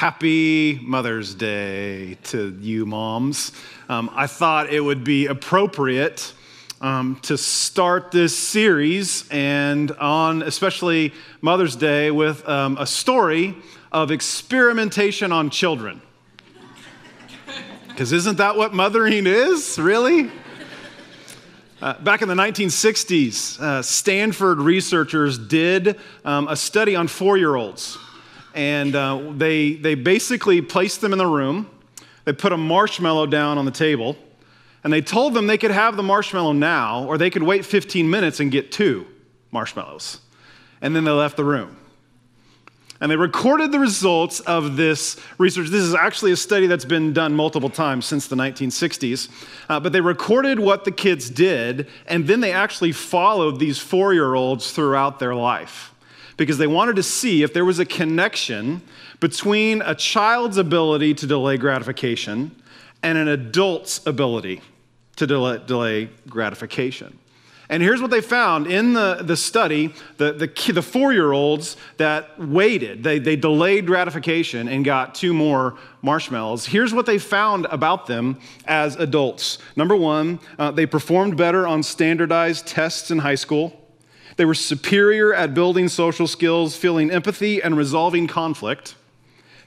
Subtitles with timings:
[0.00, 3.52] happy Mother's Day to you moms.
[3.86, 6.32] Um, I thought it would be appropriate
[6.80, 13.54] um, to start this series and on especially Mother's Day with um, a story
[13.92, 16.00] of experimentation on children.
[17.88, 20.30] Because isn't that what mothering is, really?
[21.82, 27.54] Uh, back in the 1960s, uh, Stanford researchers did um, a study on four year
[27.54, 27.98] olds.
[28.54, 31.70] And uh, they, they basically placed them in the room.
[32.24, 34.16] They put a marshmallow down on the table.
[34.82, 38.08] And they told them they could have the marshmallow now, or they could wait 15
[38.08, 39.06] minutes and get two
[39.50, 40.20] marshmallows.
[40.80, 41.76] And then they left the room
[43.00, 45.68] and they recorded the results of this research.
[45.68, 49.28] This is actually a study that's been done multiple times since the 1960s.
[49.68, 54.12] Uh, but they recorded what the kids did, and then they actually followed these four
[54.12, 55.94] year olds throughout their life
[56.40, 58.80] because they wanted to see if there was a connection
[59.20, 62.50] between a child's ability to delay gratification
[63.02, 64.62] and an adult's ability
[65.16, 67.18] to delay, delay gratification.
[67.68, 71.76] And here's what they found in the, the study the, the, the four year olds
[71.98, 76.64] that waited, they, they delayed gratification and got two more marshmallows.
[76.64, 79.58] Here's what they found about them as adults.
[79.76, 83.79] Number one, uh, they performed better on standardized tests in high school.
[84.36, 88.94] They were superior at building social skills, feeling empathy, and resolving conflict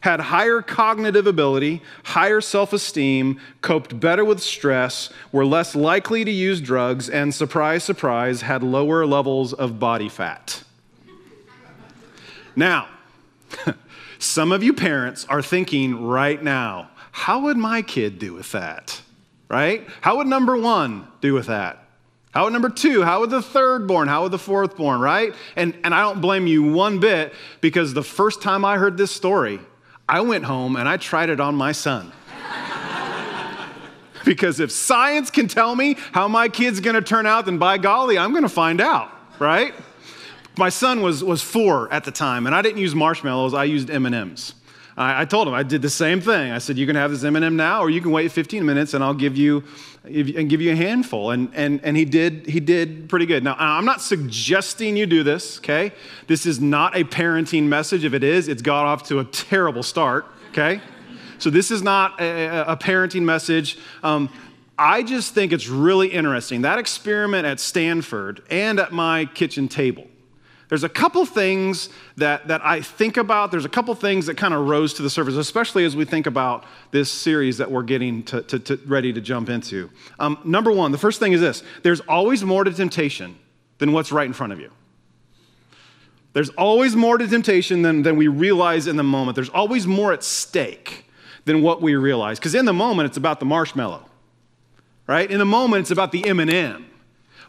[0.04, 6.32] had higher cognitive ability, higher self esteem, coped better with stress, were less likely to
[6.32, 10.64] use drugs, and surprise, surprise, had lower levels of body fat.
[12.54, 12.90] Now,
[14.20, 19.02] some of you parents are thinking right now, how would my kid do with that?
[19.48, 19.88] Right?
[20.02, 21.83] How would number one do with that?
[22.34, 23.04] How would number two?
[23.04, 24.08] How would the third born?
[24.08, 25.34] How would the fourth born, right?
[25.56, 27.32] And, and I don't blame you one bit
[27.62, 29.60] because the first time I heard this story,
[30.10, 32.12] I went home and I tried it on my son.
[34.26, 38.18] because if science can tell me how my kid's gonna turn out, then by golly,
[38.18, 39.76] I'm gonna find out, right?
[40.58, 43.92] My son was, was four at the time, and I didn't use marshmallows, I used
[43.92, 44.56] M&Ms.
[44.98, 46.52] I, I told him I did the same thing.
[46.52, 49.04] I said, you can have this M&M now, or you can wait 15 minutes and
[49.04, 49.64] I'll give you,
[50.04, 51.32] and give you a handful.
[51.32, 53.44] And, and, and he, did, he did pretty good.
[53.44, 55.94] Now, I'm not suggesting you do this, okay?
[56.28, 58.06] This is not a parenting message.
[58.06, 60.82] If it is, it's got off to a terrible start, okay?
[61.40, 63.78] So this is not a, a parenting message.
[64.04, 64.30] Um,
[64.78, 66.64] I just think it's really interesting.
[66.64, 70.08] That experiment at Stanford and at my kitchen table
[70.74, 73.52] there's a couple things that, that I think about.
[73.52, 76.26] There's a couple things that kind of rose to the surface, especially as we think
[76.26, 79.92] about this series that we're getting to, to, to ready to jump into.
[80.18, 83.38] Um, number one, the first thing is this there's always more to temptation
[83.78, 84.72] than what's right in front of you.
[86.34, 89.36] There's always more to temptation than, than we realize in the moment.
[89.36, 91.06] There's always more at stake
[91.46, 92.40] than what we realize.
[92.40, 94.10] Because in the moment, it's about the marshmallow,
[95.06, 95.30] right?
[95.30, 96.88] In the moment, it's about the M&M.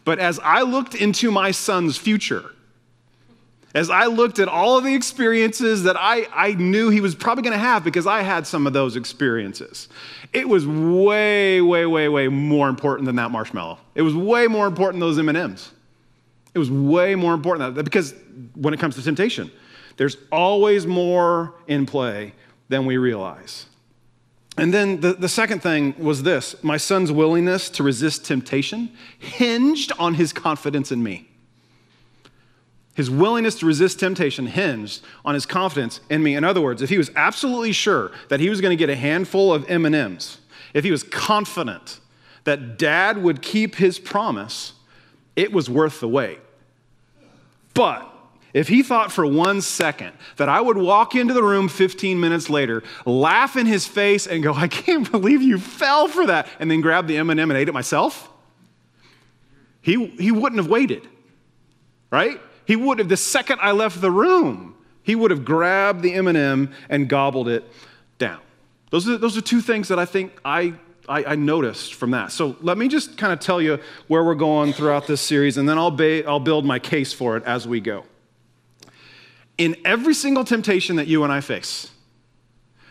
[0.03, 2.51] But as I looked into my son's future,
[3.75, 7.43] as I looked at all of the experiences that I, I knew he was probably
[7.43, 9.89] going to have because I had some of those experiences,
[10.31, 13.77] it was way, way, way, way more important than that marshmallow.
[13.93, 15.71] It was way more important than those M&Ms.
[16.53, 18.15] It was way more important that because
[18.55, 19.51] when it comes to temptation,
[19.97, 22.33] there's always more in play
[22.69, 23.65] than we realize.
[24.57, 29.91] And then the, the second thing was this my son's willingness to resist temptation hinged
[29.99, 31.27] on his confidence in me.
[32.95, 36.35] His willingness to resist temptation hinged on his confidence in me.
[36.35, 38.95] In other words, if he was absolutely sure that he was going to get a
[38.95, 40.37] handful of M&Ms,
[40.73, 41.99] if he was confident
[42.45, 44.73] that dad would keep his promise,
[45.35, 46.39] it was worth the wait.
[47.73, 48.09] But
[48.53, 52.49] if he thought for one second that I would walk into the room 15 minutes
[52.49, 56.71] later, laugh in his face and go, "I can't believe you fell for that," and
[56.71, 58.29] then grab the M&M and ate it myself,
[59.81, 61.05] he, he wouldn't have waited.
[62.09, 62.39] Right?
[62.65, 66.71] He would have, the second I left the room, he would have grabbed the M&M
[66.89, 67.63] and gobbled it
[68.17, 68.39] down.
[68.89, 70.73] Those are, those are two things that I think I,
[71.07, 72.31] I, I noticed from that.
[72.31, 75.69] So let me just kind of tell you where we're going throughout this series, and
[75.69, 78.05] then I'll, ba- I'll build my case for it as we go.
[79.57, 81.91] In every single temptation that you and I face,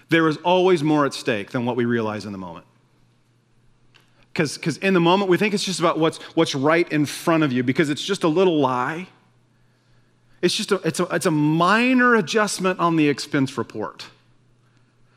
[0.09, 2.67] there is always more at stake than what we realize in the moment.
[4.33, 7.53] Because in the moment, we think it's just about what's, what's right in front of
[7.53, 9.07] you, because it's just a little lie
[10.45, 14.07] it's just a, it's a, it's a minor adjustment on the expense report.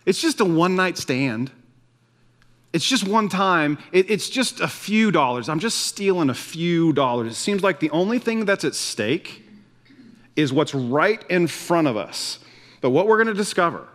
[0.05, 1.51] It's just a one night stand.
[2.71, 3.77] It's just one time.
[3.91, 5.49] It, it's just a few dollars.
[5.49, 7.33] I'm just stealing a few dollars.
[7.33, 9.43] It seems like the only thing that's at stake
[10.37, 12.39] is what's right in front of us.
[12.79, 13.85] But what we're going to discover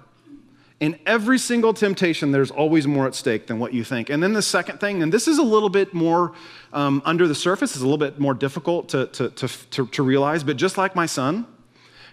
[0.82, 4.10] In every single temptation, there's always more at stake than what you think.
[4.10, 6.32] And then the second thing, and this is a little bit more
[6.72, 10.02] um, under the surface, is a little bit more difficult to, to, to, to, to
[10.02, 11.46] realize, but just like my son,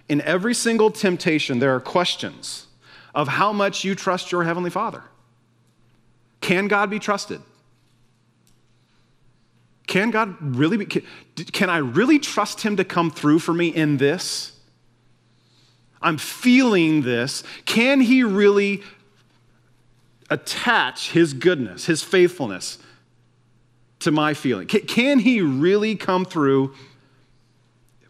[0.08, 2.68] in every single temptation, there are questions
[3.16, 5.02] of how much you trust your Heavenly Father.
[6.40, 7.42] Can God be trusted?
[9.88, 11.02] Can God really be, can,
[11.52, 14.59] can I really trust Him to come through for me in this?
[16.02, 17.44] I'm feeling this.
[17.66, 18.84] Can He really
[20.30, 22.78] attach His goodness, His faithfulness
[24.00, 24.68] to my feeling?
[24.68, 26.74] Can, can He really come through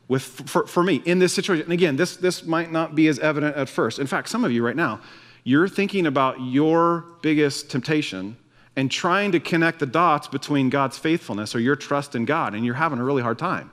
[0.10, 1.64] with, for, for me in this situation.
[1.64, 4.00] And again, this, this might not be as evident at first.
[4.00, 5.00] In fact, some of you right now,
[5.46, 8.36] you're thinking about your biggest temptation
[8.76, 12.66] and trying to connect the dots between God's faithfulness or your trust in God, and
[12.66, 13.72] you're having a really hard time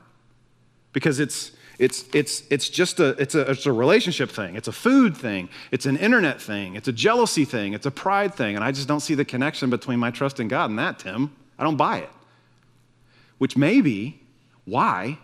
[0.92, 4.56] because it's it's it's it's just a it's a it's a relationship thing.
[4.56, 5.48] It's a food thing.
[5.70, 6.74] It's an internet thing.
[6.74, 7.74] It's a jealousy thing.
[7.74, 10.48] It's a pride thing, and I just don't see the connection between my trust in
[10.48, 11.36] God and that, Tim.
[11.58, 12.10] I don't buy it.
[13.38, 14.20] Which may be
[14.64, 15.18] why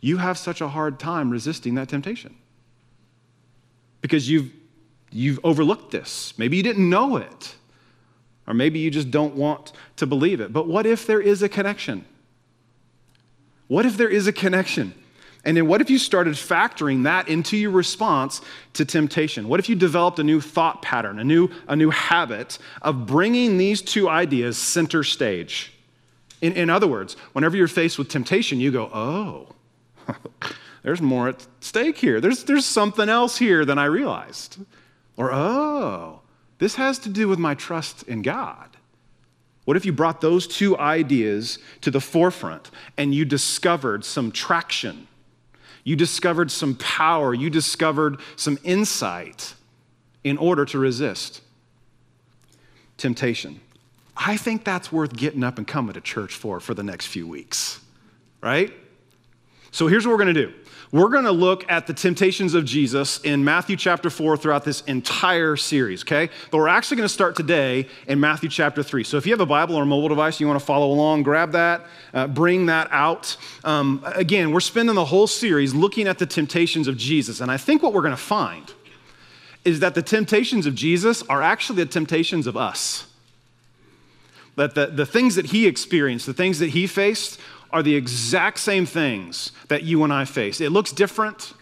[0.00, 2.36] you have such a hard time resisting that temptation
[4.02, 4.50] because you've,
[5.10, 6.34] you've overlooked this.
[6.36, 7.54] Maybe you didn't know it,
[8.46, 10.52] or maybe you just don't want to believe it.
[10.52, 12.04] But what if there is a connection?
[13.68, 14.92] What if there is a connection?
[15.44, 18.40] And then what if you started factoring that into your response
[18.74, 19.48] to temptation?
[19.48, 23.58] What if you developed a new thought pattern, a new, a new habit of bringing
[23.58, 25.72] these two ideas center stage?
[26.40, 29.48] In, in other words, whenever you're faced with temptation, you go, oh,
[30.82, 32.20] there's more at stake here.
[32.20, 34.58] There's, there's something else here than I realized.
[35.16, 36.20] Or, oh,
[36.58, 38.68] this has to do with my trust in God.
[39.64, 45.06] What if you brought those two ideas to the forefront and you discovered some traction?
[45.84, 47.34] You discovered some power.
[47.34, 49.54] You discovered some insight
[50.24, 51.40] in order to resist
[52.96, 53.60] temptation.
[54.16, 57.26] I think that's worth getting up and coming to church for for the next few
[57.26, 57.80] weeks,
[58.40, 58.72] right?
[59.70, 60.54] So here's what we're going to do.
[60.92, 64.82] We're going to look at the temptations of Jesus in Matthew chapter 4 throughout this
[64.82, 66.28] entire series, okay?
[66.50, 69.02] But we're actually going to start today in Matthew chapter 3.
[69.02, 71.22] So if you have a Bible or a mobile device, you want to follow along,
[71.22, 73.38] grab that, uh, bring that out.
[73.64, 77.40] Um, again, we're spending the whole series looking at the temptations of Jesus.
[77.40, 78.70] And I think what we're going to find
[79.64, 83.06] is that the temptations of Jesus are actually the temptations of us.
[84.56, 87.40] That the, the things that he experienced, the things that he faced,
[87.72, 90.60] are the exact same things that you and I face.
[90.60, 91.54] It looks different.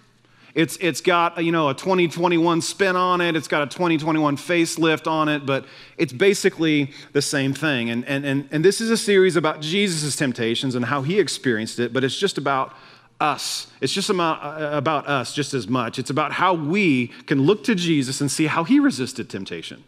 [0.55, 3.37] It's, it's got you know a 2021 spin on it.
[3.37, 5.65] It's got a 2021 facelift on it, but
[5.97, 7.91] it's basically the same thing.
[7.91, 11.79] And, and, and, and this is a series about Jesus' temptations and how he experienced
[11.79, 12.75] it, but it's just about
[13.21, 13.69] us.
[13.81, 15.99] It's just about, uh, about us just as much.
[15.99, 19.85] It's about how we can look to Jesus and see how he resisted temptation.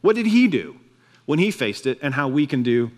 [0.00, 0.76] What did he do
[1.26, 2.90] when he faced it, and how we can do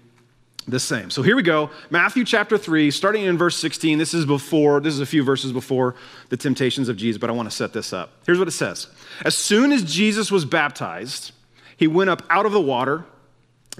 [0.69, 1.11] the same.
[1.11, 1.71] So here we go.
[1.91, 3.99] Matthew chapter 3, starting in verse 16.
[3.99, 5.95] This is before, this is a few verses before
[6.29, 8.13] the temptations of Jesus, but I want to set this up.
[8.27, 8.89] Here's what it says
[9.25, 11.33] As soon as Jesus was baptized,
[11.77, 13.05] he went up out of the water.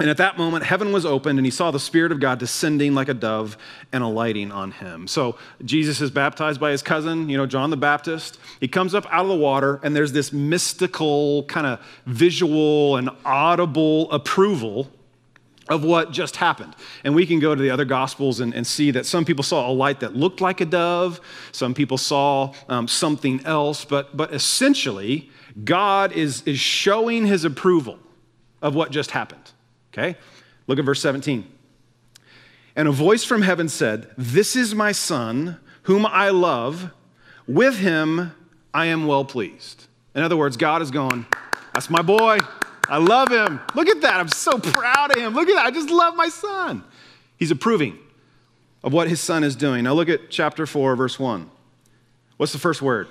[0.01, 2.95] And at that moment, heaven was opened, and he saw the Spirit of God descending
[2.95, 3.59] like a dove
[3.93, 5.09] and alighting on him.
[5.09, 8.39] So, Jesus is baptized by his cousin, you know, John the Baptist.
[8.61, 13.11] He comes up out of the water, and there's this mystical, kind of visual and
[13.25, 14.89] audible approval
[15.69, 16.75] of what just happened.
[17.05, 19.71] And we can go to the other gospels and, and, see that some people saw
[19.71, 21.21] a light that looked like a dove,
[21.53, 25.31] some people saw um, something else, but, but essentially,
[25.65, 27.99] God is, is showing his approval
[28.63, 29.53] of what just happened.
[29.93, 30.17] Okay?
[30.67, 31.47] Look at verse 17.
[32.77, 36.93] And a voice from heaven said, This is my son, whom I love.
[37.47, 38.33] With him
[38.73, 39.87] I am well pleased.
[40.15, 41.27] In other words, God is going,
[41.75, 42.39] That's my boy.
[42.89, 43.61] I love him.
[43.75, 44.15] Look at that.
[44.15, 45.35] I'm so proud of him.
[45.35, 45.67] Look at that.
[45.67, 46.83] I just love my son.
[47.37, 47.99] He's approving
[48.83, 49.85] of what his son is doing.
[49.85, 51.51] Now look at chapter 4, verse 1.
[52.39, 53.09] What's the first word?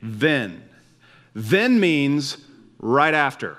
[0.00, 0.62] Then.
[1.34, 2.36] Then means
[2.78, 3.56] right after.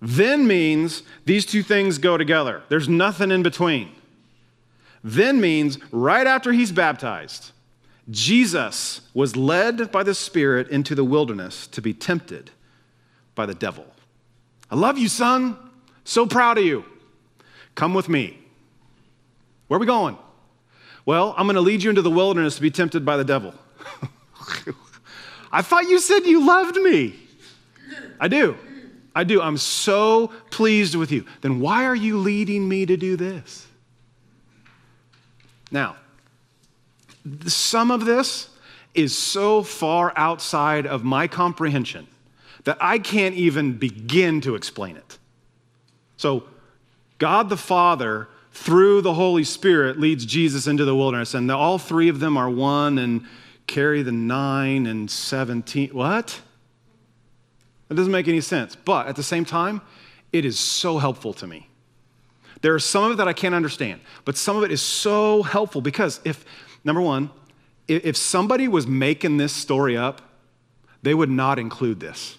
[0.00, 2.62] Then means these two things go together.
[2.68, 3.90] There's nothing in between.
[5.02, 7.52] Then means right after he's baptized,
[8.10, 12.50] Jesus was led by the Spirit into the wilderness to be tempted
[13.36, 13.86] by the devil.
[14.68, 15.56] I love you, son.
[16.02, 16.84] So proud of you.
[17.76, 18.36] Come with me.
[19.68, 20.18] Where are we going?
[21.04, 23.54] Well, I'm going to lead you into the wilderness to be tempted by the devil.
[25.52, 27.14] I thought you said you loved me.
[28.18, 28.56] I do.
[29.14, 29.40] I do.
[29.40, 31.24] I'm so pleased with you.
[31.42, 33.66] Then why are you leading me to do this?
[35.70, 35.96] Now,
[37.46, 38.48] some of this
[38.94, 42.06] is so far outside of my comprehension
[42.66, 45.18] that I can't even begin to explain it.
[46.16, 46.44] So,
[47.18, 52.08] God the Father, through the Holy Spirit, leads Jesus into the wilderness, and all three
[52.08, 53.24] of them are one and
[53.68, 55.90] carry the nine and 17.
[55.90, 56.40] What?
[57.88, 58.74] That doesn't make any sense.
[58.74, 59.80] But at the same time,
[60.32, 61.68] it is so helpful to me.
[62.62, 65.44] There are some of it that I can't understand, but some of it is so
[65.44, 66.44] helpful because if,
[66.82, 67.30] number one,
[67.86, 70.20] if somebody was making this story up,
[71.02, 72.38] they would not include this.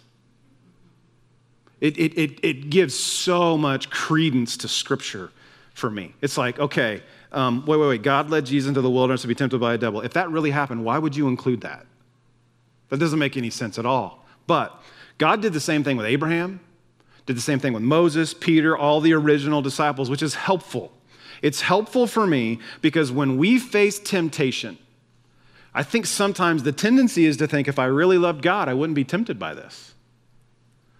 [1.79, 5.31] It, it, it, it gives so much credence to Scripture
[5.73, 6.15] for me.
[6.21, 8.01] It's like, okay, um, wait, wait, wait.
[8.01, 10.01] God led Jesus into the wilderness to be tempted by a devil.
[10.01, 11.85] If that really happened, why would you include that?
[12.89, 14.25] That doesn't make any sense at all.
[14.47, 14.81] But
[15.17, 16.61] God did the same thing with Abraham,
[17.25, 20.93] did the same thing with Moses, Peter, all the original disciples, which is helpful.
[21.41, 24.77] It's helpful for me because when we face temptation,
[25.73, 28.95] I think sometimes the tendency is to think if I really loved God, I wouldn't
[28.95, 29.93] be tempted by this.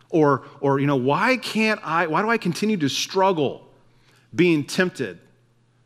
[0.10, 3.68] Or, or you know, why can't I, why do I continue to struggle
[4.34, 5.20] being tempted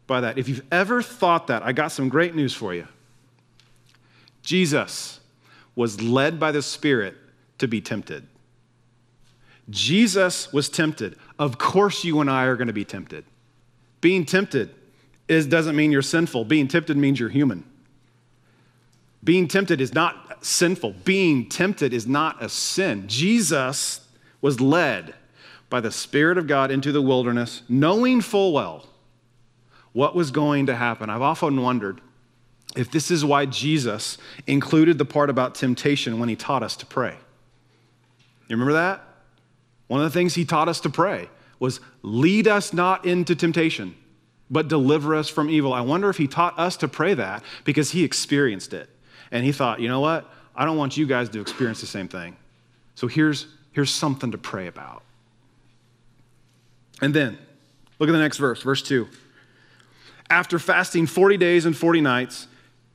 [0.08, 0.38] by that?
[0.38, 2.88] If you've ever thought that, I got some great news for you.
[4.44, 5.20] Jesus
[5.75, 7.16] was led by the Spirit
[7.58, 8.28] to be tempted.
[9.70, 11.16] Jesus was tempted.
[11.40, 13.24] Of course, you and I are going to be tempted.
[14.01, 14.74] Being tempted
[15.28, 17.63] is, doesn't mean you're sinful, being tempted means you're human.
[19.24, 20.96] Being tempted is not sinful.
[21.04, 23.08] Being tempted is not a sin.
[23.08, 24.01] Jesus
[24.42, 25.14] was led
[25.70, 28.88] by the Spirit of God into the wilderness, knowing full well
[29.94, 31.10] what was going to happen.
[31.10, 32.02] I've often wondered
[32.76, 34.18] if this is why Jesus
[34.48, 37.16] included the part about temptation when he taught us to pray.
[38.48, 39.04] You remember that?
[39.88, 41.30] One of the things he taught us to pray
[41.60, 43.96] was lead us not into temptation,
[44.50, 45.74] but deliver us from evil.
[45.74, 48.90] I wonder if he taught us to pray that because he experienced it.
[49.32, 50.30] And he thought, you know what?
[50.56, 52.36] I don't want you guys to experience the same thing.
[52.96, 55.04] So here's here's something to pray about.
[57.01, 57.38] And then,
[58.00, 59.08] look at the next verse, verse 2.
[60.30, 62.48] After fasting 40 days and 40 nights,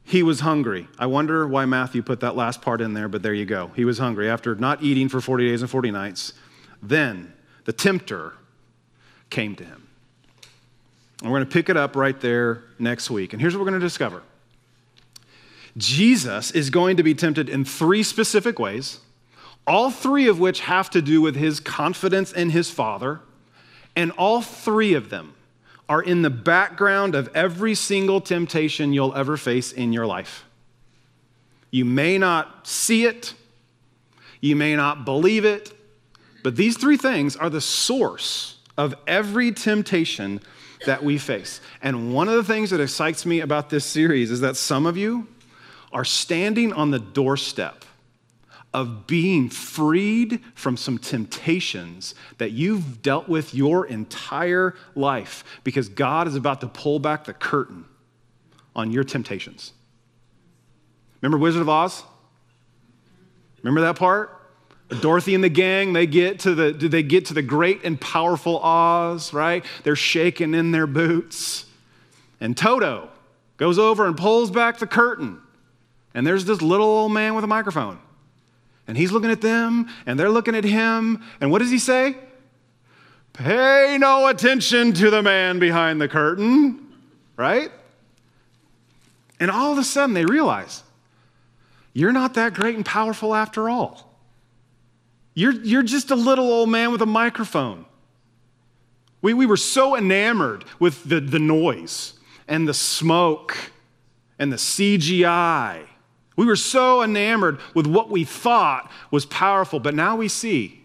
[0.05, 0.87] he was hungry.
[0.99, 3.73] I wonder why Matthew put that last part in there, but there you go.
[3.75, 6.33] He was hungry after not eating for 40 days and 40 nights.
[6.81, 7.33] Then
[7.65, 8.35] the tempter
[9.29, 9.89] came to him.
[11.23, 13.33] And we're going to pick it up right there next week.
[13.33, 14.23] And here's what we're going to discover
[15.77, 19.01] Jesus is going to be tempted in three specific ways
[19.67, 23.21] all three of which have to do with his confidence in his Father,
[23.95, 25.35] and all three of them
[25.89, 30.45] are in the background of every single temptation you'll ever face in your life.
[31.71, 33.35] You may not see it,
[34.41, 35.73] you may not believe it,
[36.43, 40.41] but these three things are the source of every temptation
[40.85, 41.61] that we face.
[41.83, 44.97] And one of the things that excites me about this series is that some of
[44.97, 45.27] you
[45.93, 47.85] are standing on the doorstep
[48.77, 56.29] of being freed from some temptations that you've dealt with your entire life because God
[56.29, 57.87] is about to pull back the curtain
[58.77, 59.73] on your temptations.
[61.23, 62.05] Remember Wizard of Oz?
[63.63, 64.31] Remember that part?
[65.01, 68.59] Dorothy and the gang, they get to the they get to the great and powerful
[68.59, 69.65] Oz, right?
[69.85, 71.65] They're shaking in their boots.
[72.43, 73.09] And Toto
[73.57, 75.41] goes over and pulls back the curtain.
[76.13, 78.01] And there's this little old man with a microphone.
[78.89, 81.23] And he's looking at them, and they're looking at him.
[81.41, 82.17] And what does he say?
[83.33, 86.95] Pay no attention to the man behind the curtain,
[87.37, 87.71] right?
[89.39, 90.83] And all of a sudden they realize
[91.93, 94.15] you're not that great and powerful after all.
[95.35, 97.85] You're, you're just a little old man with a microphone.
[99.21, 102.15] We, we were so enamored with the, the noise
[102.49, 103.57] and the smoke
[104.39, 105.87] and the CGI
[106.37, 110.83] we were so enamored with what we thought was powerful, but now we see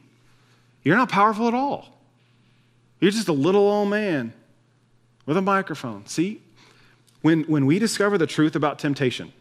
[0.83, 1.89] you're not powerful at all.
[2.99, 4.33] You're just a little old man
[5.25, 6.05] with a microphone.
[6.07, 6.41] See,
[7.21, 9.31] when, when we discover the truth about temptation,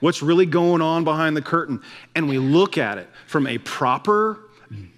[0.00, 1.80] what's really going on behind the curtain,
[2.14, 4.40] and we look at it from a proper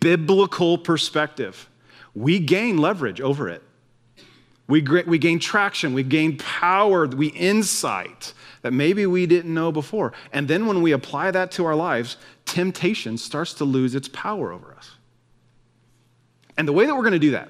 [0.00, 1.68] biblical perspective,
[2.14, 3.62] we gain leverage over it.
[4.68, 8.32] We, we gain traction, we gain power, we insight
[8.66, 10.12] that maybe we didn't know before.
[10.32, 14.52] And then when we apply that to our lives, temptation starts to lose its power
[14.52, 14.90] over us.
[16.58, 17.48] And the way that we're going to do that,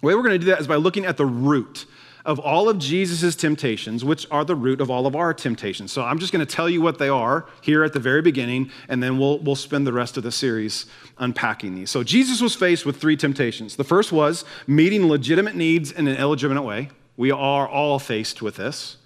[0.00, 1.86] the way we're going to do that is by looking at the root
[2.24, 5.92] of all of Jesus' temptations, which are the root of all of our temptations.
[5.92, 8.72] So I'm just going to tell you what they are here at the very beginning,
[8.88, 10.86] and then we'll, we'll spend the rest of the series
[11.18, 11.90] unpacking these.
[11.90, 13.76] So Jesus was faced with three temptations.
[13.76, 16.90] The first was meeting legitimate needs in an illegitimate way.
[17.16, 18.96] We are all faced with this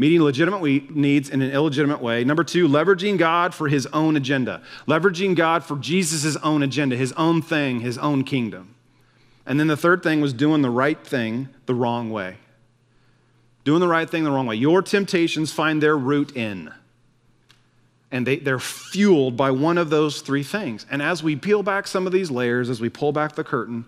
[0.00, 0.62] meeting legitimate
[0.96, 2.24] needs in an illegitimate way.
[2.24, 7.12] Number two, leveraging God for his own agenda, leveraging God for Jesus' own agenda, his
[7.18, 8.74] own thing, his own kingdom.
[9.44, 12.38] And then the third thing was doing the right thing the wrong way.
[13.64, 14.56] Doing the right thing the wrong way.
[14.56, 16.72] Your temptations find their root in.
[18.10, 20.86] And they, they're fueled by one of those three things.
[20.90, 23.84] And as we peel back some of these layers, as we pull back the curtain,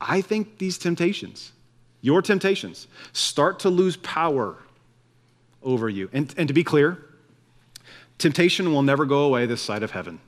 [0.00, 1.52] I think these temptations,
[2.00, 4.56] your temptations, start to lose power
[5.66, 6.08] over you.
[6.14, 6.96] And, and to be clear,
[8.16, 10.20] temptation will never go away this side of heaven.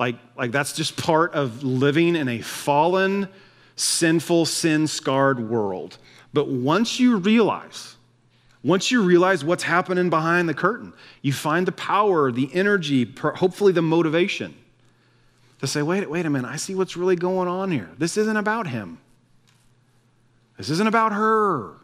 [0.00, 3.28] Like, like that's just part of living in a fallen,
[3.76, 5.98] sinful, sin scarred world.
[6.32, 7.96] But once you realize,
[8.64, 13.72] once you realize what's happening behind the curtain, you find the power, the energy, hopefully
[13.72, 14.54] the motivation
[15.60, 17.90] to say, wait, wait a minute, I see what's really going on here.
[17.98, 18.98] This isn't about him.
[20.56, 21.74] This isn't about her.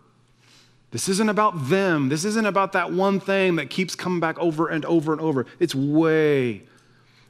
[0.97, 2.09] This isn't about them.
[2.09, 5.45] This isn't about that one thing that keeps coming back over and over and over.
[5.59, 6.63] It's way,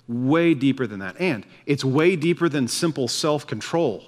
[0.06, 1.16] way deeper than that.
[1.18, 4.04] And it's way deeper than simple self control.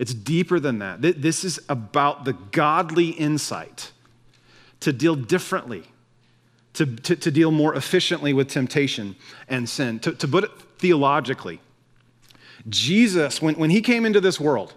[0.00, 1.00] It's deeper than that.
[1.00, 3.92] This is about the godly insight
[4.80, 5.84] to deal differently,
[6.72, 9.14] to, to, to deal more efficiently with temptation
[9.48, 10.00] and sin.
[10.00, 11.60] To, to put it theologically,
[12.68, 14.74] Jesus, when, when he came into this world,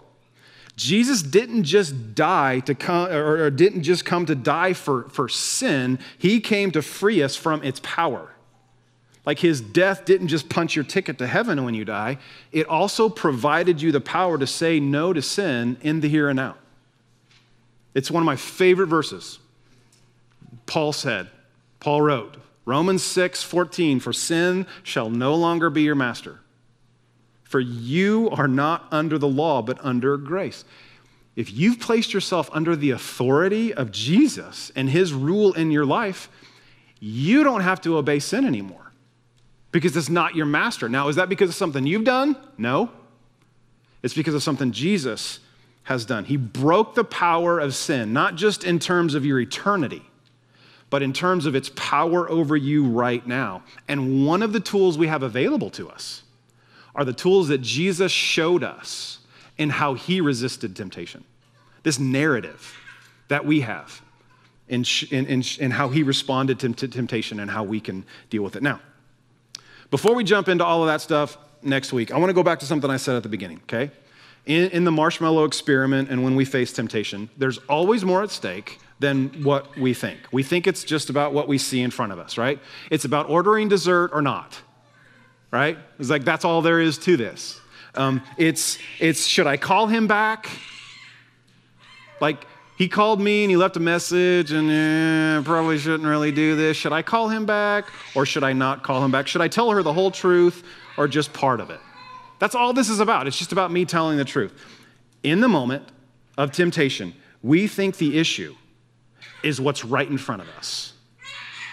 [0.77, 5.97] Jesus didn't just die to come, or didn't just come to die for, for sin,
[6.19, 8.31] he came to free us from its power.
[9.25, 12.19] Like his death didn't just punch your ticket to heaven when you die,
[12.51, 16.37] it also provided you the power to say no to sin in the here and
[16.37, 16.55] now.
[17.95, 19.39] It's one of my favorite verses.
[20.67, 21.27] Paul said,
[21.79, 26.39] Paul wrote, Romans 6 14, for sin shall no longer be your master.
[27.47, 30.65] For you are not under the law, but under grace.
[31.37, 36.29] If you've placed yourself under the authority of Jesus and his rule in your life,
[36.99, 38.91] you don't have to obey sin anymore
[39.71, 40.89] because it's not your master.
[40.89, 42.35] Now, is that because of something you've done?
[42.57, 42.91] No.
[44.03, 45.39] It's because of something Jesus
[45.83, 46.25] has done.
[46.25, 50.03] He broke the power of sin, not just in terms of your eternity,
[50.89, 53.63] but in terms of its power over you right now.
[53.87, 56.23] And one of the tools we have available to us
[56.97, 59.19] are the tools that Jesus showed us
[59.57, 61.23] in how he resisted temptation.
[61.83, 62.75] This narrative
[63.27, 64.01] that we have
[64.67, 68.55] in, in, in, how he responded to, to temptation and how we can deal with
[68.55, 68.63] it.
[68.63, 68.81] Now,
[69.91, 72.59] before we jump into all of that stuff next week, I want to go back
[72.59, 73.91] to something I said at the beginning, okay?
[74.45, 78.79] In, in, the marshmallow experiment and when we face temptation, there's always more at stake
[78.99, 80.19] than what we think.
[80.31, 82.59] We think it's just about what we see in front of us, right?
[82.89, 84.61] It's about ordering dessert or not
[85.51, 85.77] right?
[85.99, 87.59] It's like that's all there is to this.
[87.95, 90.49] Um, it's, it's should I call him back?
[92.19, 92.45] Like,
[92.77, 96.77] he called me and he left a message, and eh, probably shouldn't really do this.
[96.77, 99.27] Should I call him back or should I not call him back?
[99.27, 100.63] Should I tell her the whole truth
[100.95, 101.79] or just part of it?
[102.37, 103.25] That's all this is about.
[103.25, 104.53] It's just about me telling the truth.
[105.23, 105.83] In the moment
[106.37, 108.55] of temptation, we think the issue
[109.41, 110.93] is what's right in front of us.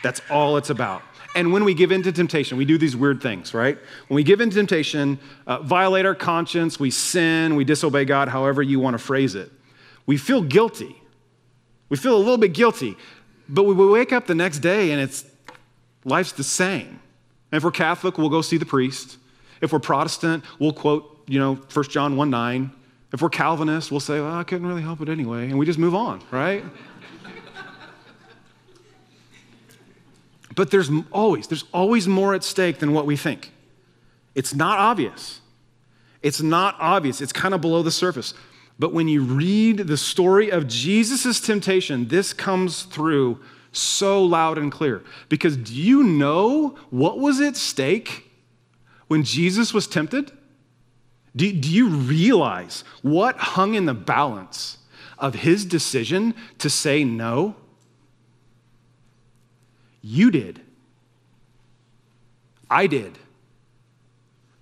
[0.03, 1.03] That's all it's about.
[1.35, 3.77] And when we give in to temptation, we do these weird things, right?
[4.09, 8.29] When we give in to temptation, uh, violate our conscience, we sin, we disobey God,
[8.29, 9.51] however you want to phrase it.
[10.07, 11.01] We feel guilty.
[11.89, 12.97] We feel a little bit guilty,
[13.49, 15.25] but we wake up the next day and it's
[16.05, 17.01] life's the same.
[17.51, 19.19] And if we're Catholic, we'll go see the priest.
[19.61, 22.73] If we're Protestant, we'll quote, you know, 1 John 1 9.
[23.13, 25.49] If we're Calvinist, we'll say, well, I couldn't really help it anyway.
[25.49, 26.65] And we just move on, right?
[30.55, 33.51] But there's always, there's always more at stake than what we think.
[34.35, 35.41] It's not obvious.
[36.23, 37.21] It's not obvious.
[37.21, 38.35] It's kind of below the surface.
[38.79, 43.41] But when you read the story of Jesus' temptation, this comes through
[43.73, 45.03] so loud and clear.
[45.29, 48.31] Because do you know what was at stake
[49.09, 50.33] when Jesus was tempted?
[51.37, 54.79] Do, do you realize what hung in the balance
[55.19, 57.57] of his decision to say no?
[60.07, 60.61] You did.
[62.69, 63.19] I did.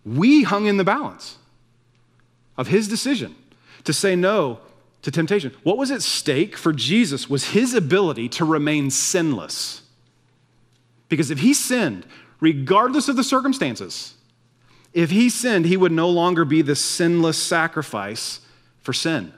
[0.04, 1.36] We hung in the balance
[2.56, 3.34] of his decision
[3.82, 4.60] to say no
[5.02, 5.52] to temptation.
[5.64, 9.82] What was at stake for Jesus was his ability to remain sinless.
[11.08, 12.06] Because if he sinned,
[12.38, 14.14] regardless of the circumstances,
[14.92, 18.40] if he sinned, he would no longer be the sinless sacrifice
[18.80, 19.32] for sin.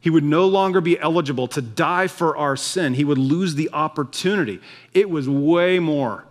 [0.00, 2.94] He would no longer be eligible to die for our sin.
[2.94, 4.60] He would lose the opportunity.
[4.92, 6.26] It was way more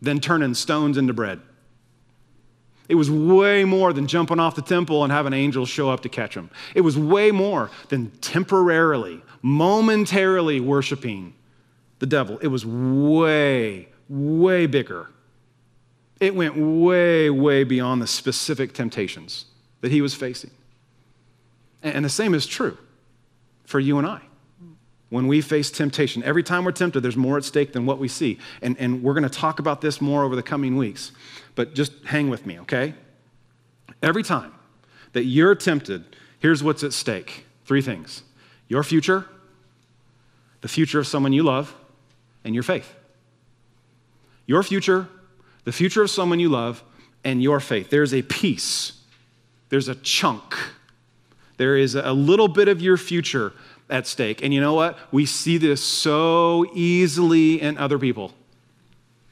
[0.00, 1.40] than turning stones into bread.
[2.88, 6.08] It was way more than jumping off the temple and having angels show up to
[6.08, 6.50] catch him.
[6.74, 11.34] It was way more than temporarily, momentarily worshiping
[12.00, 12.38] the devil.
[12.38, 15.08] It was way, way bigger.
[16.20, 19.46] It went way, way beyond the specific temptations
[19.80, 20.50] that he was facing.
[21.82, 22.76] And the same is true
[23.64, 24.20] for you and I.
[25.10, 28.08] When we face temptation, every time we're tempted, there's more at stake than what we
[28.08, 28.38] see.
[28.62, 31.12] And, and we're going to talk about this more over the coming weeks.
[31.54, 32.94] But just hang with me, okay?
[34.02, 34.54] Every time
[35.12, 38.22] that you're tempted, here's what's at stake three things
[38.68, 39.26] your future,
[40.62, 41.74] the future of someone you love,
[42.42, 42.94] and your faith.
[44.46, 45.08] Your future,
[45.64, 46.82] the future of someone you love,
[47.22, 47.90] and your faith.
[47.90, 48.94] There's a piece,
[49.68, 50.56] there's a chunk,
[51.56, 53.52] there is a little bit of your future
[53.90, 54.42] at stake.
[54.42, 54.98] And you know what?
[55.10, 58.32] We see this so easily in other people.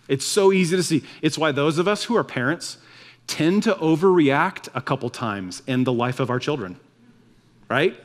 [0.06, 1.02] It's so easy to see.
[1.22, 2.78] It's why those of us who are parents
[3.26, 6.78] tend to overreact a couple times in the life of our children,
[7.68, 7.96] right?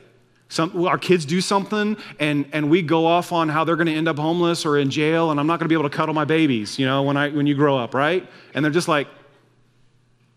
[0.48, 3.94] Some, our kids do something and, and we go off on how they're going to
[3.94, 6.14] end up homeless or in jail and i'm not going to be able to cuddle
[6.14, 8.24] my babies you know when, I, when you grow up right
[8.54, 9.08] and they're just like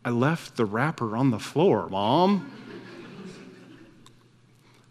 [0.04, 2.52] i left the wrapper on the floor mom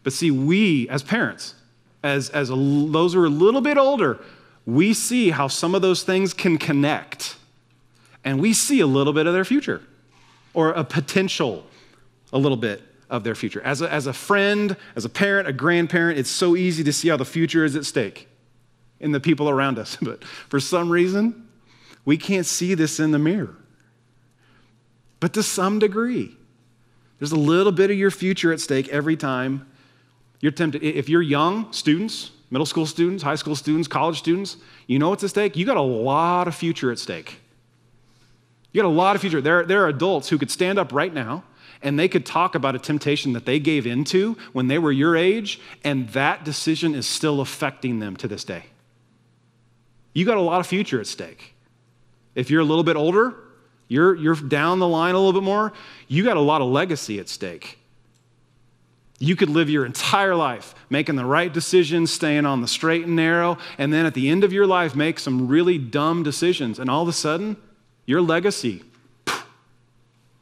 [0.09, 1.55] but see we as parents
[2.03, 4.19] as, as a, those who are a little bit older
[4.65, 7.37] we see how some of those things can connect
[8.25, 9.83] and we see a little bit of their future
[10.55, 11.67] or a potential
[12.33, 13.61] a little bit of their future.
[13.63, 17.09] As a, as a friend, as a parent, a grandparent, it's so easy to see
[17.09, 18.29] how the future is at stake
[19.01, 19.99] in the people around us.
[20.03, 21.47] But for some reason,
[22.07, 23.57] we can't see this in the mirror.
[25.21, 26.35] But to some degree,
[27.19, 29.68] there's a little bit of your future at stake every time
[30.41, 30.83] you're tempted.
[30.83, 35.25] If you're young students, middle school students, high school students, college students, you know what's
[35.25, 35.57] at stake?
[35.57, 37.41] You got a lot of future at stake.
[38.73, 39.41] You got a lot of future.
[39.41, 41.45] There, there are adults who could stand up right now
[41.83, 45.17] and they could talk about a temptation that they gave into when they were your
[45.17, 48.65] age, and that decision is still affecting them to this day.
[50.13, 51.55] You got a lot of future at stake.
[52.35, 53.35] If you're a little bit older,
[53.87, 55.73] you're, you're down the line a little bit more,
[56.09, 57.78] you got a lot of legacy at stake.
[59.19, 63.17] You could live your entire life making the right decisions, staying on the straight and
[63.17, 66.79] narrow, and then at the end of your life, make some really dumb decisions.
[66.79, 67.57] And all of a sudden,
[68.07, 68.85] your legacy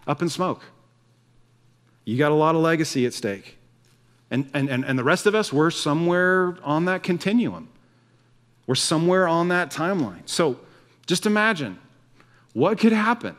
[0.07, 0.63] up in smoke.
[2.05, 3.57] You got a lot of legacy at stake.
[4.31, 7.69] And, and, and, and the rest of us, we're somewhere on that continuum.
[8.67, 10.23] We're somewhere on that timeline.
[10.27, 10.59] So
[11.07, 11.79] just imagine
[12.53, 13.37] what could happen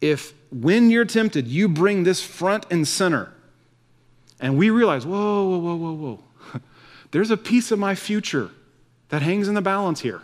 [0.00, 3.31] if, when you're tempted, you bring this front and center,
[4.42, 6.60] and we realize, whoa, whoa, whoa, whoa, whoa.
[7.12, 8.50] There's a piece of my future
[9.08, 10.20] that hangs in the balance here.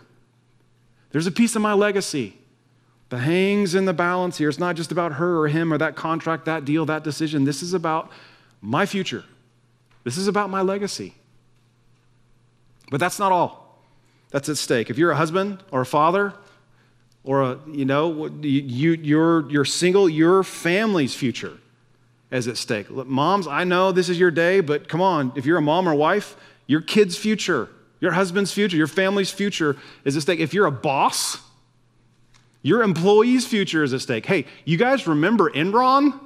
[1.11, 2.37] There's a piece of my legacy
[3.09, 4.49] that hangs in the balance here.
[4.49, 7.45] It's not just about her or him or that contract, that deal, that decision.
[7.45, 8.11] This is about
[8.61, 9.23] my future.
[10.03, 11.15] This is about my legacy.
[12.91, 13.81] But that's not all
[14.31, 14.89] that's at stake.
[14.89, 16.33] If you're a husband or a father,
[17.23, 21.57] or a, you know, you, you're, you're single, your family's future
[22.31, 22.89] is at stake.
[22.89, 25.95] Moms, I know this is your day, but come on, if you're a mom or
[25.95, 26.35] wife,
[26.67, 30.39] your kid's future, your husband's future, your family's future is at stake.
[30.39, 31.39] If you're a boss,
[32.61, 34.25] your employee's future is at stake.
[34.25, 36.19] Hey, you guys remember Enron?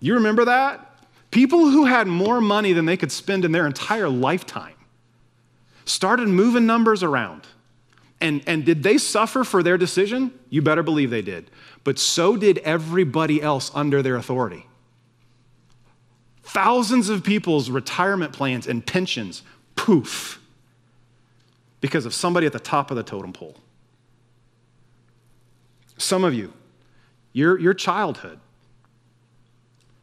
[0.00, 0.80] You remember that?
[1.30, 4.74] People who had more money than they could spend in their entire lifetime
[5.84, 7.42] started moving numbers around.
[8.20, 10.32] And, and did they suffer for their decision?
[10.48, 11.50] You better believe they did.
[11.82, 14.66] But so did everybody else under their authority.
[16.42, 19.42] Thousands of people's retirement plans and pensions,
[19.76, 20.40] poof,
[21.80, 23.56] because of somebody at the top of the totem pole.
[25.98, 26.52] Some of you,
[27.32, 28.40] your, your childhood,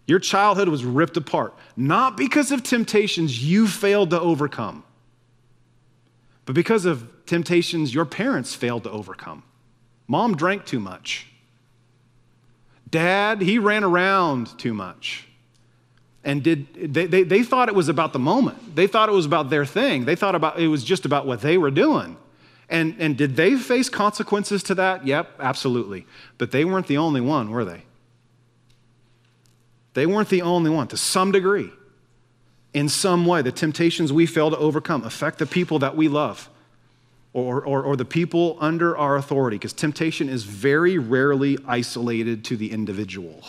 [0.07, 4.83] your childhood was ripped apart, not because of temptations you failed to overcome,
[6.45, 9.41] but because of temptations your parents failed to overcome.
[10.05, 11.27] Mom drank too much.
[12.89, 15.29] Dad, he ran around too much.
[16.25, 18.75] And did they, they, they thought it was about the moment.
[18.75, 20.03] They thought it was about their thing.
[20.03, 22.17] They thought about it was just about what they were doing.
[22.67, 25.07] And, and did they face consequences to that?
[25.07, 26.05] Yep, absolutely.
[26.37, 27.83] But they weren't the only one, were they?
[29.93, 30.87] They weren't the only one.
[30.89, 31.71] To some degree,
[32.73, 36.49] in some way, the temptations we fail to overcome affect the people that we love
[37.33, 42.57] or, or, or the people under our authority, because temptation is very rarely isolated to
[42.57, 43.41] the individual.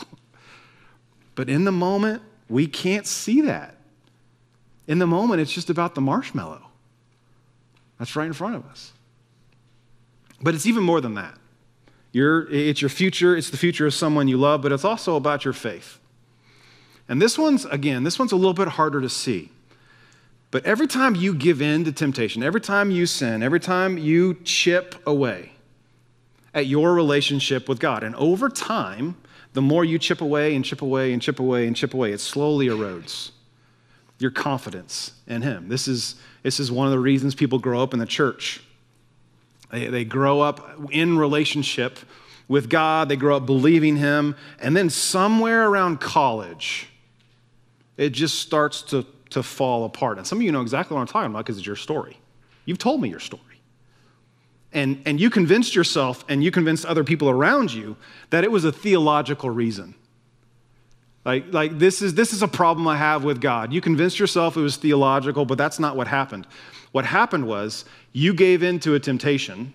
[1.35, 3.77] But in the moment, we can't see that.
[4.87, 6.63] In the moment, it's just about the marshmallow.
[7.99, 8.93] That's right in front of us.
[10.41, 11.39] But it's even more than that.
[12.13, 15.55] It's your future, it's the future of someone you love, but it's also about your
[15.55, 15.99] faith.
[17.09, 19.51] And this one's, again, this one's a little bit harder to see.
[20.53, 24.35] But every time you give in to temptation, every time you sin, every time you
[24.45, 25.53] chip away
[26.53, 29.17] at your relationship with God, and over time,
[29.55, 32.21] the more you chip away and chip away and chip away and chip away, it
[32.21, 33.31] slowly erodes
[34.19, 35.69] your confidence in Him.
[35.69, 38.63] This is, this is one of the reasons people grow up in the church.
[39.71, 41.99] They, they grow up in relationship
[42.47, 46.91] with God, they grow up believing Him, and then somewhere around college,
[47.97, 50.19] it just starts to to fall apart.
[50.19, 52.19] And some of you know exactly what I'm talking about because it's your story.
[52.65, 53.43] You've told me your story.
[54.73, 57.97] And, and you convinced yourself and you convinced other people around you
[58.31, 59.95] that it was a theological reason.
[61.25, 63.73] Like, like this, is, this is a problem I have with God.
[63.73, 66.47] You convinced yourself it was theological, but that's not what happened.
[66.91, 69.73] What happened was you gave in to a temptation,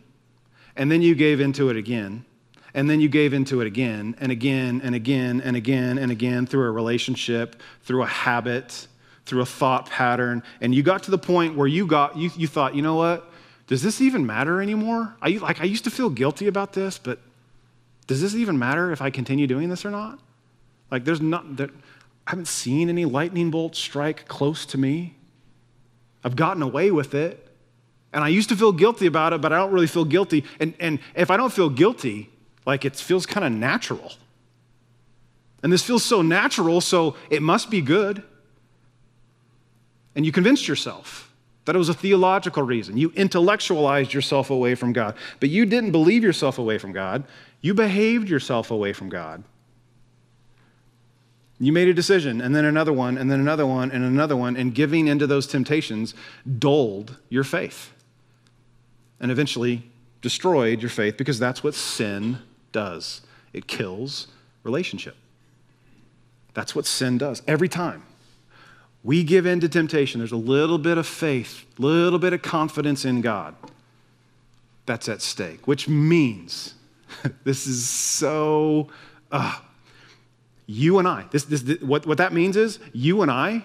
[0.76, 2.26] and then you gave into it again,
[2.74, 6.46] and then you gave into it again and again and again and again and again
[6.46, 8.88] through a relationship, through a habit,
[9.28, 12.48] through a thought pattern, and you got to the point where you got you, you
[12.48, 13.30] thought, you know what?
[13.68, 15.16] Does this even matter anymore?
[15.22, 17.20] I like I used to feel guilty about this, but
[18.08, 20.20] does this even matter if I continue doing this or not?
[20.90, 21.70] Like there's not there,
[22.26, 25.16] I haven't seen any lightning bolts strike close to me.
[26.24, 27.44] I've gotten away with it.
[28.13, 30.46] And I used to feel guilty about it, but I don't really feel guilty.
[30.60, 32.30] And, and if I don't feel guilty,
[32.66, 34.13] like it feels kind of natural.
[35.62, 38.24] And this feels so natural, so it must be good
[40.18, 41.32] and you convinced yourself
[41.66, 42.98] that it was a theological reason.
[42.98, 47.24] You intellectualized yourself away from God, but you didn't believe yourself away from God.
[47.62, 49.44] You behaved yourself away from God.
[51.60, 54.58] You made a decision, and then another one, and then another one, and another one,
[54.58, 56.16] and giving into those temptations
[56.58, 57.92] dulled your faith
[59.20, 59.84] and eventually
[60.22, 62.40] destroyed your faith because that's what sin
[62.72, 63.22] does
[63.54, 64.28] it kills
[64.64, 65.16] relationship.
[66.56, 68.04] That's what sin does every time
[69.04, 72.42] we give in to temptation, there's a little bit of faith, a little bit of
[72.42, 73.56] confidence in God
[74.86, 76.76] that's at stake, which means
[77.44, 78.90] this is so.
[79.32, 79.60] Uh,
[80.68, 83.64] you and I, this, this, this, what, what that means is you and I,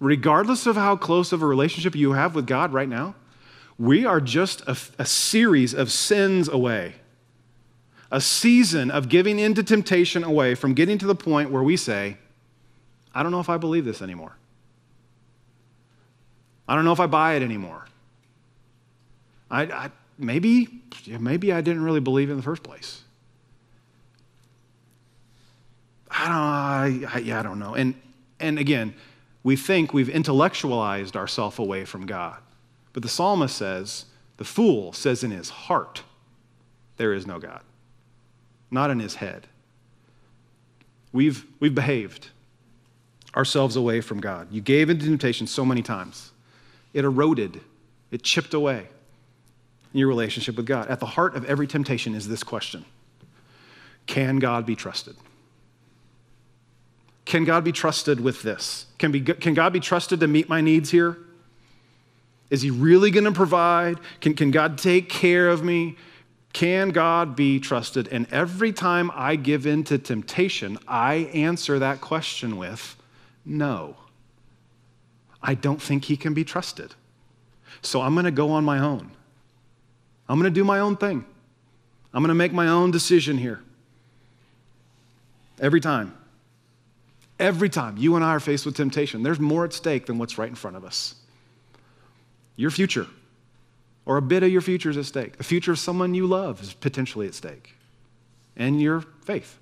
[0.00, 3.14] regardless of how close of a relationship you have with God right now,
[3.78, 6.96] we are just a, a series of sins away,
[8.10, 11.76] a season of giving in to temptation away from getting to the point where we
[11.76, 12.18] say,
[13.14, 14.36] I don't know if I believe this anymore.
[16.70, 17.84] I don't know if I buy it anymore.
[19.50, 20.68] I, I maybe,
[21.08, 23.02] maybe I didn't really believe in the first place.
[26.08, 27.74] I don't, I, I, yeah, I don't know.
[27.74, 27.96] And,
[28.38, 28.94] and again,
[29.42, 32.38] we think we've intellectualized ourselves away from God.
[32.92, 34.04] But the psalmist says,
[34.36, 36.04] the fool says in his heart,
[36.98, 37.62] there is no God,
[38.70, 39.48] not in his head.
[41.12, 42.28] We've, we've behaved
[43.34, 44.46] ourselves away from God.
[44.52, 46.30] You gave into temptation so many times
[46.92, 47.60] it eroded,
[48.10, 48.88] it chipped away
[49.92, 50.88] your relationship with God.
[50.88, 52.84] At the heart of every temptation is this question
[54.06, 55.16] Can God be trusted?
[57.24, 58.86] Can God be trusted with this?
[58.98, 61.16] Can, be, can God be trusted to meet my needs here?
[62.48, 63.98] Is He really going to provide?
[64.20, 65.96] Can, can God take care of me?
[66.52, 68.08] Can God be trusted?
[68.08, 72.96] And every time I give in to temptation, I answer that question with
[73.44, 73.96] no.
[75.42, 76.94] I don't think he can be trusted.
[77.82, 79.10] So I'm going to go on my own.
[80.28, 81.24] I'm going to do my own thing.
[82.12, 83.60] I'm going to make my own decision here.
[85.60, 86.16] Every time.
[87.38, 90.36] Every time you and I are faced with temptation, there's more at stake than what's
[90.36, 91.14] right in front of us.
[92.56, 93.06] Your future,
[94.04, 95.38] or a bit of your future is at stake.
[95.38, 97.74] The future of someone you love is potentially at stake.
[98.56, 99.58] And your faith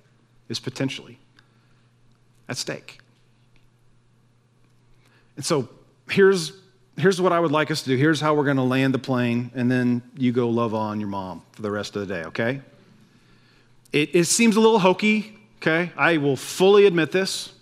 [0.49, 1.19] is potentially
[2.49, 2.99] at stake.
[5.39, 5.69] And so
[6.09, 6.51] here's,
[6.97, 7.95] here's what I would like us to do.
[7.95, 11.07] Here's how we're going to land the plane, and then you go love on your
[11.07, 12.59] mom for the rest of the day, okay?
[13.93, 15.93] It, it seems a little hokey, okay?
[15.95, 17.53] I will fully admit this.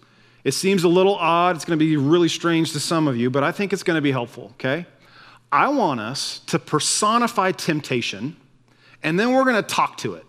[0.43, 1.55] It seems a little odd.
[1.55, 3.97] It's going to be really strange to some of you, but I think it's going
[3.97, 4.87] to be helpful, okay?
[5.51, 8.37] I want us to personify temptation,
[9.03, 10.25] and then we're going to talk to it.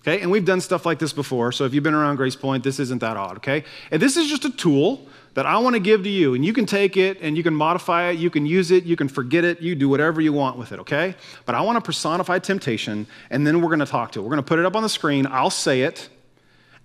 [0.00, 2.64] Okay, and we've done stuff like this before, so if you've been around Grace Point,
[2.64, 3.62] this isn't that odd, okay?
[3.92, 6.34] And this is just a tool that I want to give to you.
[6.34, 8.96] And you can take it and you can modify it, you can use it, you
[8.96, 11.14] can forget it, you do whatever you want with it, okay?
[11.46, 14.22] But I want to personify temptation, and then we're going to talk to it.
[14.22, 16.08] We're going to put it up on the screen, I'll say it,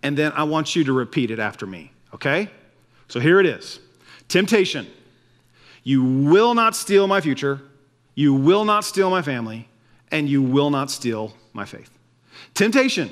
[0.04, 2.50] and then I want you to repeat it after me, okay?
[3.08, 3.80] So here it is
[4.28, 4.88] Temptation.
[5.84, 7.62] You will not steal my future,
[8.16, 9.68] you will not steal my family,
[10.12, 11.90] and you will not steal my faith.
[12.54, 13.12] Temptation.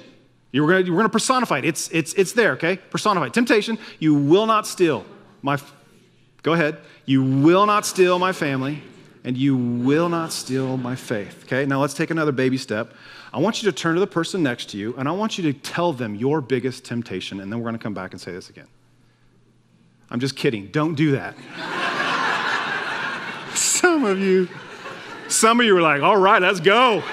[0.52, 1.66] You're you're gonna personify it.
[1.66, 2.78] It's, it's, it's there, okay?
[2.78, 3.30] Personify.
[3.30, 3.80] Temptation.
[3.98, 5.04] You will not steal
[5.44, 5.60] my.
[6.42, 6.80] Go ahead.
[7.06, 8.82] You will not steal my family,
[9.24, 11.44] and you will not steal my faith.
[11.44, 12.94] Okay, now let's take another baby step.
[13.32, 15.52] I want you to turn to the person next to you, and I want you
[15.52, 18.50] to tell them your biggest temptation, and then we're gonna come back and say this
[18.50, 18.68] again.
[20.10, 20.68] I'm just kidding.
[20.68, 21.36] Don't do that.
[23.56, 24.48] some of you,
[25.28, 27.04] some of you were like, all right, let's go.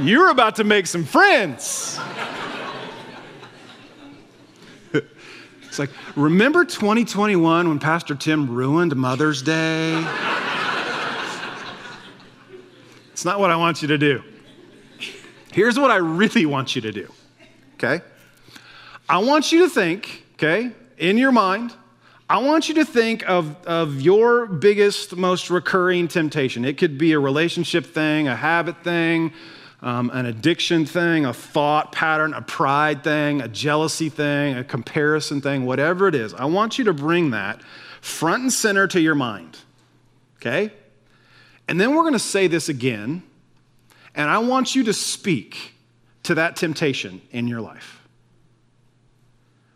[0.00, 1.98] You're about to make some friends.
[5.78, 9.94] It's like, remember 2021 when Pastor Tim ruined Mother's Day?
[13.12, 14.24] it's not what I want you to do.
[15.52, 17.12] Here's what I really want you to do,
[17.74, 18.04] okay?
[19.08, 21.72] I want you to think, okay, in your mind,
[22.28, 26.64] I want you to think of, of your biggest, most recurring temptation.
[26.64, 29.32] It could be a relationship thing, a habit thing,
[29.80, 35.40] um, an addiction thing, a thought pattern, a pride thing, a jealousy thing, a comparison
[35.40, 37.62] thing, whatever it is, I want you to bring that
[38.00, 39.56] front and center to your mind.
[40.36, 40.72] Okay?
[41.68, 43.22] And then we're going to say this again,
[44.14, 45.74] and I want you to speak
[46.24, 48.00] to that temptation in your life.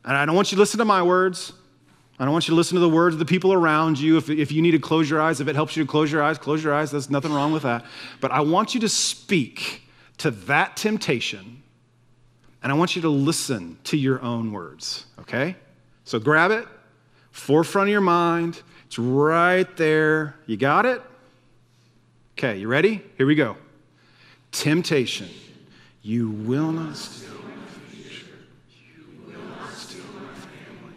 [0.05, 1.53] And I don't want you to listen to my words.
[2.19, 4.17] I don't want you to listen to the words of the people around you.
[4.17, 6.23] If, if you need to close your eyes, if it helps you to close your
[6.23, 6.91] eyes, close your eyes.
[6.91, 7.85] There's nothing wrong with that.
[8.21, 9.83] But I want you to speak
[10.19, 11.63] to that temptation,
[12.63, 15.57] and I want you to listen to your own words, okay?
[16.05, 16.67] So grab it,
[17.31, 18.63] forefront of your mind.
[18.87, 20.37] It's right there.
[20.47, 21.03] You got it?
[22.39, 23.03] Okay, you ready?
[23.17, 23.57] Here we go.
[24.53, 25.29] Temptation.
[26.03, 28.27] You will not steal my future.
[28.71, 30.95] You will not steal my family.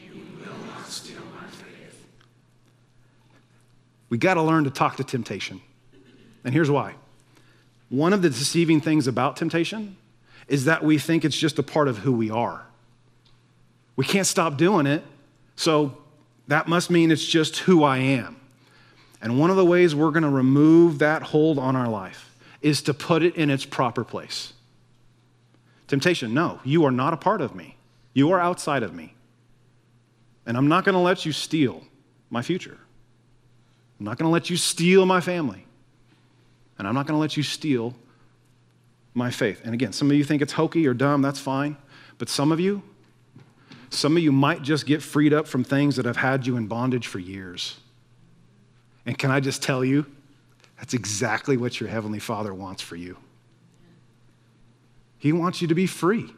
[0.00, 2.06] You will not steal my faith.
[4.08, 5.60] We got to learn to talk to temptation.
[6.44, 6.94] And here's why.
[7.88, 9.96] One of the deceiving things about temptation
[10.48, 12.66] is that we think it's just a part of who we are.
[13.96, 15.02] We can't stop doing it,
[15.56, 15.96] so
[16.48, 18.36] that must mean it's just who I am.
[19.20, 22.82] And one of the ways we're going to remove that hold on our life is
[22.82, 24.52] to put it in its proper place.
[25.88, 27.76] Temptation, no, you are not a part of me.
[28.12, 29.14] You are outside of me.
[30.46, 31.82] And I'm not going to let you steal
[32.30, 32.78] my future.
[33.98, 35.65] I'm not going to let you steal my family.
[36.78, 37.94] And I'm not going to let you steal
[39.14, 39.62] my faith.
[39.64, 41.76] And again, some of you think it's hokey or dumb, that's fine.
[42.18, 42.82] But some of you,
[43.90, 46.66] some of you might just get freed up from things that have had you in
[46.66, 47.78] bondage for years.
[49.06, 50.06] And can I just tell you,
[50.78, 53.16] that's exactly what your Heavenly Father wants for you.
[55.18, 56.30] He wants you to be free.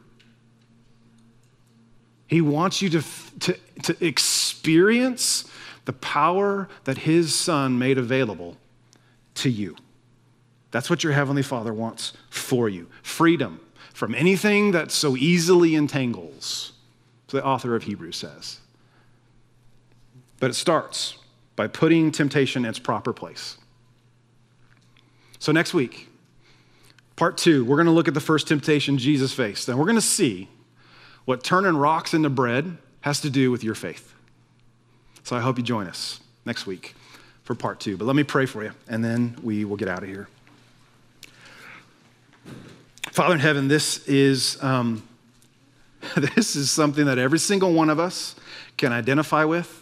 [2.27, 3.03] He wants you to,
[3.39, 5.49] to, to experience
[5.85, 8.55] the power that His Son made available
[9.35, 9.75] to you.
[10.71, 13.59] That's what your Heavenly Father wants for you freedom
[13.93, 16.73] from anything that so easily entangles,
[17.27, 18.59] so the author of Hebrews says.
[20.39, 21.17] But it starts
[21.55, 23.57] by putting temptation in its proper place.
[25.39, 26.07] So, next week,
[27.17, 29.67] part two, we're going to look at the first temptation Jesus faced.
[29.67, 30.47] And we're going to see
[31.25, 34.13] what turning rocks into bread has to do with your faith.
[35.23, 36.95] So, I hope you join us next week
[37.43, 37.97] for part two.
[37.97, 40.29] But let me pray for you, and then we will get out of here.
[43.11, 45.07] Father in heaven, this is, um,
[46.15, 48.35] this is something that every single one of us
[48.77, 49.75] can identify with.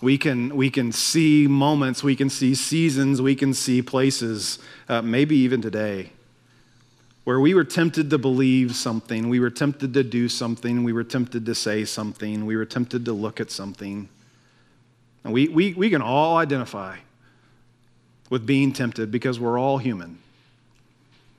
[0.00, 5.02] We can, we can see moments, we can see seasons, we can see places, uh,
[5.02, 6.10] maybe even today,
[7.24, 11.04] where we were tempted to believe something, we were tempted to do something, we were
[11.04, 14.08] tempted to say something, we were tempted to look at something.
[15.22, 16.98] And we, we, we can all identify
[18.28, 20.18] with being tempted because we're all human.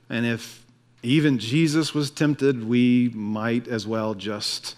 [0.10, 0.66] And if
[1.04, 4.76] even Jesus was tempted, we might as well just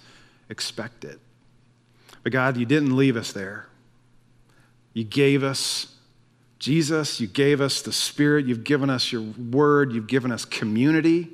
[0.49, 1.19] expect it.
[2.23, 3.67] But God, you didn't leave us there.
[4.93, 5.93] You gave us
[6.59, 11.29] Jesus, you gave us the Spirit, you've given us your word, you've given us community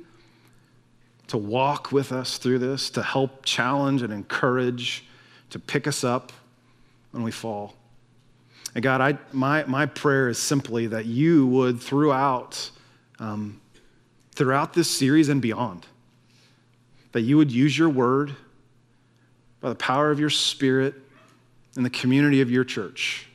[1.28, 5.04] to walk with us through this, to help challenge and encourage,
[5.50, 6.32] to pick us up
[7.12, 7.74] when we fall.
[8.74, 12.70] And God, I, my, my prayer is simply that you would, throughout
[13.18, 13.60] um,
[14.34, 15.86] throughout this series and beyond.
[17.12, 18.34] That you would use your word
[19.60, 20.94] by the power of your spirit
[21.76, 23.26] in the community of your church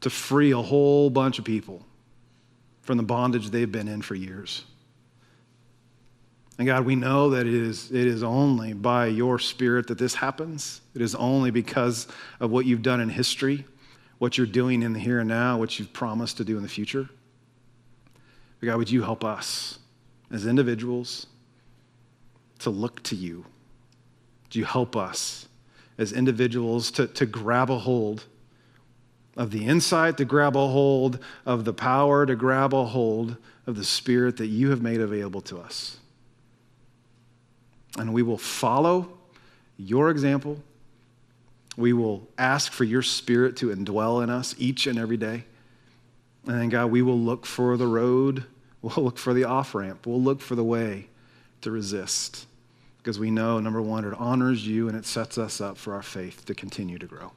[0.00, 1.84] to free a whole bunch of people
[2.82, 4.64] from the bondage they've been in for years.
[6.58, 10.14] And God, we know that it is, it is only by your spirit that this
[10.14, 10.82] happens.
[10.94, 12.06] It is only because
[12.38, 13.64] of what you've done in history,
[14.18, 16.68] what you're doing in the here and now, what you've promised to do in the
[16.68, 17.08] future.
[18.60, 19.78] But God, would you help us
[20.30, 21.26] as individuals
[22.60, 23.44] to look to you?
[24.44, 25.48] Would you help us
[25.98, 28.24] as individuals to, to grab a hold
[29.36, 33.76] of the insight, to grab a hold of the power, to grab a hold of
[33.76, 35.98] the Spirit that you have made available to us?
[37.98, 39.08] And we will follow
[39.76, 40.62] your example.
[41.76, 45.44] We will ask for your Spirit to indwell in us each and every day.
[46.46, 48.44] And then, God, we will look for the road,
[48.82, 51.08] we'll look for the off ramp, we'll look for the way
[51.62, 52.46] to resist.
[52.98, 56.02] Because we know, number one, it honors you and it sets us up for our
[56.02, 57.32] faith to continue to grow.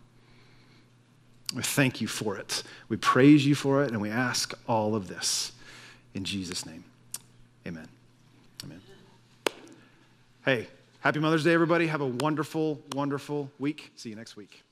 [1.55, 2.63] We thank you for it.
[2.89, 5.51] We praise you for it, and we ask all of this
[6.13, 6.83] in Jesus' name.
[7.67, 7.87] Amen.
[8.63, 8.81] Amen.
[10.43, 10.67] Hey,
[10.99, 11.87] happy Mother's Day, everybody.
[11.87, 13.91] Have a wonderful, wonderful week.
[13.95, 14.62] See you next week.